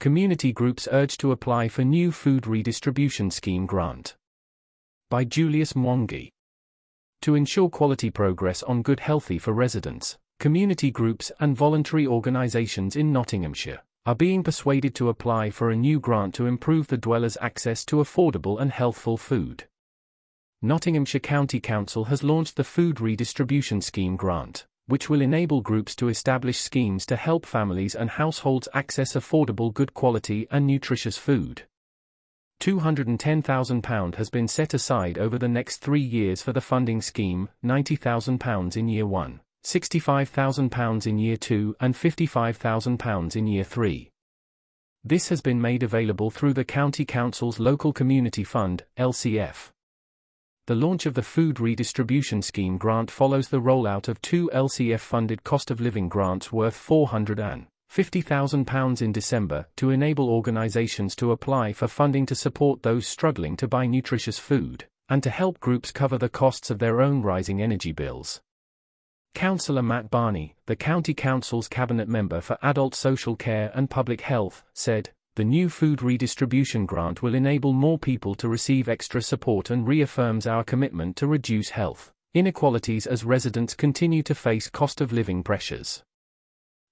Community 0.00 0.52
groups 0.52 0.86
urge 0.92 1.18
to 1.18 1.32
apply 1.32 1.66
for 1.66 1.82
new 1.82 2.12
food 2.12 2.46
redistribution 2.46 3.32
scheme 3.32 3.66
grant. 3.66 4.14
By 5.10 5.24
Julius 5.24 5.72
Mwangi. 5.72 6.30
To 7.22 7.34
ensure 7.34 7.68
quality 7.68 8.08
progress 8.08 8.62
on 8.62 8.82
good 8.82 9.00
healthy 9.00 9.40
for 9.40 9.52
residents, 9.52 10.16
community 10.38 10.92
groups 10.92 11.32
and 11.40 11.56
voluntary 11.56 12.06
organisations 12.06 12.94
in 12.94 13.12
Nottinghamshire 13.12 13.82
are 14.06 14.14
being 14.14 14.44
persuaded 14.44 14.94
to 14.94 15.08
apply 15.08 15.50
for 15.50 15.68
a 15.68 15.76
new 15.76 15.98
grant 15.98 16.32
to 16.36 16.46
improve 16.46 16.86
the 16.86 16.96
dwellers' 16.96 17.36
access 17.40 17.84
to 17.86 17.96
affordable 17.96 18.60
and 18.60 18.70
healthful 18.70 19.16
food. 19.16 19.64
Nottinghamshire 20.62 21.18
County 21.18 21.58
Council 21.58 22.04
has 22.04 22.22
launched 22.22 22.54
the 22.54 22.62
Food 22.62 23.00
Redistribution 23.00 23.80
Scheme 23.80 24.14
grant, 24.14 24.64
which 24.88 25.08
will 25.08 25.20
enable 25.20 25.60
groups 25.60 25.94
to 25.94 26.08
establish 26.08 26.58
schemes 26.58 27.06
to 27.06 27.14
help 27.14 27.46
families 27.46 27.94
and 27.94 28.10
households 28.10 28.68
access 28.74 29.12
affordable 29.12 29.72
good 29.72 29.94
quality 29.94 30.48
and 30.50 30.66
nutritious 30.66 31.16
food. 31.16 31.62
£210,000 32.60 34.14
has 34.16 34.30
been 34.30 34.48
set 34.48 34.74
aside 34.74 35.16
over 35.16 35.38
the 35.38 35.46
next 35.46 35.76
three 35.76 36.00
years 36.00 36.42
for 36.42 36.52
the 36.52 36.60
funding 36.60 37.00
scheme, 37.00 37.48
£90,000 37.64 38.76
in 38.76 38.88
year 38.88 39.06
one. 39.06 39.40
£65,000 39.64 41.06
in 41.06 41.18
year 41.18 41.36
2 41.36 41.76
and 41.80 41.94
£55,000 41.94 43.36
in 43.36 43.46
year 43.46 43.64
3. 43.64 44.10
This 45.04 45.28
has 45.28 45.40
been 45.40 45.60
made 45.60 45.82
available 45.82 46.30
through 46.30 46.54
the 46.54 46.64
County 46.64 47.04
Council's 47.04 47.60
Local 47.60 47.92
Community 47.92 48.44
Fund, 48.44 48.84
LCF. 48.98 49.70
The 50.68 50.74
launch 50.74 51.06
of 51.06 51.14
the 51.14 51.22
Food 51.22 51.60
Redistribution 51.60 52.42
Scheme 52.42 52.76
grant 52.76 53.10
follows 53.10 53.48
the 53.48 53.58
rollout 53.58 54.06
of 54.06 54.20
two 54.20 54.50
LCF-funded 54.52 55.42
cost 55.42 55.70
of 55.70 55.80
living 55.80 56.10
grants 56.10 56.52
worth 56.52 56.76
£450,000 56.76 59.00
in 59.00 59.10
December 59.10 59.64
to 59.76 59.88
enable 59.88 60.28
organisations 60.28 61.16
to 61.16 61.32
apply 61.32 61.72
for 61.72 61.88
funding 61.88 62.26
to 62.26 62.34
support 62.34 62.82
those 62.82 63.06
struggling 63.06 63.56
to 63.56 63.66
buy 63.66 63.86
nutritious 63.86 64.38
food, 64.38 64.84
and 65.08 65.22
to 65.22 65.30
help 65.30 65.58
groups 65.58 65.90
cover 65.90 66.18
the 66.18 66.28
costs 66.28 66.68
of 66.68 66.80
their 66.80 67.00
own 67.00 67.22
rising 67.22 67.62
energy 67.62 67.92
bills. 67.92 68.42
Councillor 69.34 69.82
Matt 69.82 70.10
Barney, 70.10 70.54
the 70.66 70.76
County 70.76 71.14
Council's 71.14 71.68
Cabinet 71.68 72.08
Member 72.08 72.42
for 72.42 72.58
Adult 72.60 72.94
Social 72.94 73.36
Care 73.36 73.72
and 73.74 73.88
Public 73.88 74.20
Health, 74.20 74.64
said, 74.74 75.08
The 75.38 75.44
new 75.44 75.68
food 75.68 76.02
redistribution 76.02 76.84
grant 76.84 77.22
will 77.22 77.32
enable 77.32 77.72
more 77.72 77.96
people 77.96 78.34
to 78.34 78.48
receive 78.48 78.88
extra 78.88 79.22
support 79.22 79.70
and 79.70 79.86
reaffirms 79.86 80.48
our 80.48 80.64
commitment 80.64 81.14
to 81.14 81.28
reduce 81.28 81.70
health 81.70 82.10
inequalities 82.34 83.06
as 83.06 83.24
residents 83.24 83.74
continue 83.74 84.24
to 84.24 84.34
face 84.34 84.68
cost 84.68 85.00
of 85.00 85.12
living 85.12 85.44
pressures. 85.44 86.02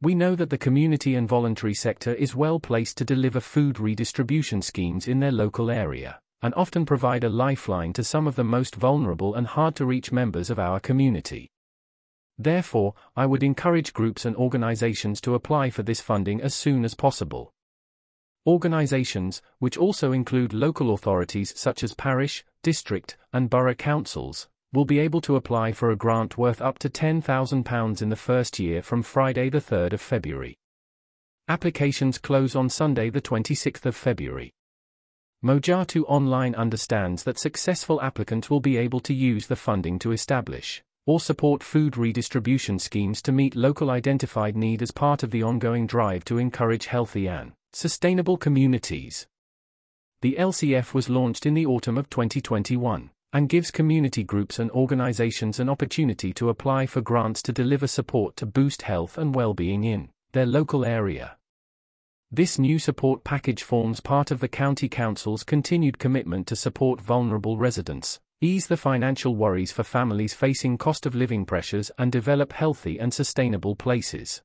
We 0.00 0.16
know 0.16 0.34
that 0.34 0.50
the 0.50 0.58
community 0.58 1.14
and 1.14 1.28
voluntary 1.28 1.72
sector 1.72 2.14
is 2.14 2.34
well 2.34 2.58
placed 2.58 2.98
to 2.98 3.04
deliver 3.04 3.38
food 3.38 3.78
redistribution 3.78 4.60
schemes 4.60 5.06
in 5.06 5.20
their 5.20 5.30
local 5.30 5.70
area, 5.70 6.18
and 6.42 6.52
often 6.54 6.84
provide 6.84 7.22
a 7.22 7.28
lifeline 7.28 7.92
to 7.92 8.02
some 8.02 8.26
of 8.26 8.34
the 8.34 8.42
most 8.42 8.74
vulnerable 8.74 9.36
and 9.36 9.46
hard 9.46 9.76
to 9.76 9.86
reach 9.86 10.10
members 10.10 10.50
of 10.50 10.58
our 10.58 10.80
community. 10.80 11.48
Therefore, 12.36 12.94
I 13.14 13.24
would 13.24 13.44
encourage 13.44 13.92
groups 13.92 14.24
and 14.24 14.34
organizations 14.34 15.20
to 15.20 15.36
apply 15.36 15.70
for 15.70 15.84
this 15.84 16.00
funding 16.00 16.42
as 16.42 16.56
soon 16.56 16.84
as 16.84 16.96
possible. 16.96 17.52
Organizations, 18.46 19.40
which 19.60 19.76
also 19.76 20.10
include 20.10 20.52
local 20.52 20.92
authorities 20.92 21.52
such 21.56 21.84
as 21.84 21.94
parish, 21.94 22.44
district, 22.62 23.16
and 23.32 23.48
borough 23.48 23.74
councils, 23.74 24.48
will 24.72 24.84
be 24.84 24.98
able 24.98 25.20
to 25.20 25.36
apply 25.36 25.70
for 25.70 25.90
a 25.90 25.96
grant 25.96 26.36
worth 26.36 26.60
up 26.60 26.78
to 26.80 26.88
£10,000 26.88 28.02
in 28.02 28.08
the 28.08 28.16
first 28.16 28.58
year 28.58 28.82
from 28.82 29.02
Friday 29.02 29.48
the 29.48 29.60
3rd 29.60 29.92
of 29.92 30.00
February. 30.00 30.56
Applications 31.48 32.18
close 32.18 32.56
on 32.56 32.68
Sunday 32.68 33.10
the 33.10 33.20
26th 33.20 33.86
of 33.86 33.94
February. 33.94 34.52
Mojatu 35.44 36.04
Online 36.08 36.54
understands 36.54 37.22
that 37.24 37.38
successful 37.38 38.00
applicants 38.00 38.48
will 38.48 38.60
be 38.60 38.76
able 38.76 39.00
to 39.00 39.14
use 39.14 39.46
the 39.46 39.56
funding 39.56 39.98
to 39.98 40.12
establish 40.12 40.82
or 41.04 41.18
support 41.18 41.62
food 41.62 41.96
redistribution 41.96 42.78
schemes 42.78 43.20
to 43.20 43.32
meet 43.32 43.56
local 43.56 43.90
identified 43.90 44.56
need 44.56 44.82
as 44.82 44.92
part 44.92 45.24
of 45.24 45.32
the 45.32 45.42
ongoing 45.42 45.84
drive 45.86 46.24
to 46.24 46.38
encourage 46.38 46.86
healthy 46.86 47.26
and 47.26 47.52
sustainable 47.72 48.36
communities. 48.36 49.26
The 50.20 50.36
LCF 50.38 50.94
was 50.94 51.08
launched 51.08 51.46
in 51.46 51.54
the 51.54 51.66
autumn 51.66 51.98
of 51.98 52.10
2021 52.10 53.10
and 53.32 53.48
gives 53.48 53.70
community 53.70 54.22
groups 54.22 54.58
and 54.58 54.70
organizations 54.72 55.58
an 55.58 55.68
opportunity 55.68 56.32
to 56.34 56.50
apply 56.50 56.86
for 56.86 57.00
grants 57.00 57.42
to 57.42 57.52
deliver 57.52 57.86
support 57.86 58.36
to 58.36 58.46
boost 58.46 58.82
health 58.82 59.16
and 59.16 59.34
well-being 59.34 59.84
in 59.84 60.10
their 60.32 60.46
local 60.46 60.84
area. 60.84 61.36
This 62.30 62.58
new 62.58 62.78
support 62.78 63.24
package 63.24 63.62
forms 63.62 64.00
part 64.00 64.30
of 64.30 64.40
the 64.40 64.48
County 64.48 64.88
Council's 64.88 65.44
continued 65.44 65.98
commitment 65.98 66.46
to 66.46 66.56
support 66.56 67.00
vulnerable 67.00 67.58
residents, 67.58 68.20
ease 68.40 68.66
the 68.66 68.76
financial 68.76 69.36
worries 69.36 69.72
for 69.72 69.82
families 69.82 70.34
facing 70.34 70.78
cost 70.78 71.04
of 71.04 71.14
living 71.14 71.44
pressures 71.44 71.90
and 71.98 72.10
develop 72.10 72.52
healthy 72.52 72.98
and 72.98 73.12
sustainable 73.12 73.76
places. 73.76 74.42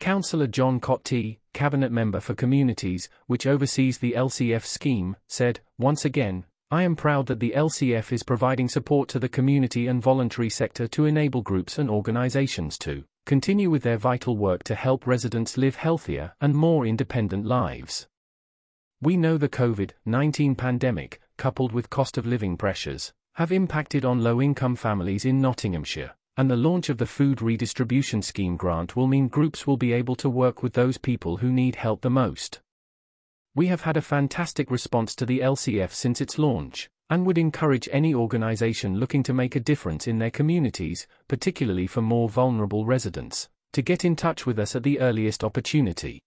Councillor 0.00 0.46
John 0.46 0.80
Cottee, 0.80 1.38
Cabinet 1.56 1.90
Member 1.90 2.20
for 2.20 2.34
Communities, 2.34 3.08
which 3.28 3.46
oversees 3.46 3.96
the 3.96 4.12
LCF 4.12 4.62
scheme, 4.62 5.16
said, 5.26 5.60
Once 5.78 6.04
again, 6.04 6.44
I 6.70 6.82
am 6.82 6.94
proud 6.94 7.28
that 7.28 7.40
the 7.40 7.54
LCF 7.56 8.12
is 8.12 8.22
providing 8.22 8.68
support 8.68 9.08
to 9.08 9.18
the 9.18 9.30
community 9.30 9.86
and 9.86 10.02
voluntary 10.02 10.50
sector 10.50 10.86
to 10.88 11.06
enable 11.06 11.40
groups 11.40 11.78
and 11.78 11.88
organizations 11.88 12.76
to 12.80 13.04
continue 13.24 13.70
with 13.70 13.84
their 13.84 13.96
vital 13.96 14.36
work 14.36 14.64
to 14.64 14.74
help 14.74 15.06
residents 15.06 15.56
live 15.56 15.76
healthier 15.76 16.34
and 16.42 16.54
more 16.54 16.84
independent 16.84 17.46
lives. 17.46 18.06
We 19.00 19.16
know 19.16 19.38
the 19.38 19.48
COVID 19.48 19.92
19 20.04 20.56
pandemic, 20.56 21.22
coupled 21.38 21.72
with 21.72 21.88
cost 21.88 22.18
of 22.18 22.26
living 22.26 22.58
pressures, 22.58 23.14
have 23.36 23.50
impacted 23.50 24.04
on 24.04 24.22
low 24.22 24.42
income 24.42 24.76
families 24.76 25.24
in 25.24 25.40
Nottinghamshire, 25.40 26.16
and 26.36 26.50
the 26.50 26.56
launch 26.56 26.88
of 26.88 26.98
the 26.98 27.06
Food 27.06 27.40
Redistribution 27.40 28.20
Scheme 28.20 28.56
grant 28.56 28.94
will 28.94 29.06
mean 29.06 29.28
groups 29.28 29.66
will 29.66 29.76
be 29.76 29.92
able 29.92 30.16
to 30.16 30.28
work 30.28 30.62
with 30.62 30.74
those 30.74 30.98
people 30.98 31.38
who 31.38 31.50
need 31.50 31.76
help 31.76 32.02
the 32.02 32.10
most. 32.10 32.60
We 33.54 33.68
have 33.68 33.82
had 33.82 33.96
a 33.96 34.02
fantastic 34.02 34.70
response 34.70 35.14
to 35.16 35.24
the 35.24 35.40
LCF 35.40 35.92
since 35.92 36.20
its 36.20 36.38
launch, 36.38 36.90
and 37.08 37.24
would 37.24 37.38
encourage 37.38 37.88
any 37.90 38.14
organisation 38.14 38.98
looking 38.98 39.22
to 39.22 39.32
make 39.32 39.56
a 39.56 39.60
difference 39.60 40.06
in 40.06 40.18
their 40.18 40.30
communities, 40.30 41.06
particularly 41.26 41.86
for 41.86 42.02
more 42.02 42.28
vulnerable 42.28 42.84
residents, 42.84 43.48
to 43.72 43.80
get 43.80 44.04
in 44.04 44.16
touch 44.16 44.44
with 44.44 44.58
us 44.58 44.76
at 44.76 44.82
the 44.82 45.00
earliest 45.00 45.42
opportunity. 45.42 46.20